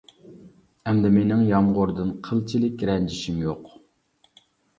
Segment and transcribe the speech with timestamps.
[0.91, 3.71] ئەمدى مىنىڭ يامغۇردىن قىلچىلىك رەنجىشىم يوق.